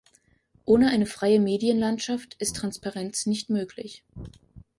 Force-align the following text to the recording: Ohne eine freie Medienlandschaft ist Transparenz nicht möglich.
Ohne 0.65 0.89
eine 0.89 1.05
freie 1.05 1.39
Medienlandschaft 1.39 2.33
ist 2.39 2.55
Transparenz 2.55 3.27
nicht 3.27 3.51
möglich. 3.51 4.03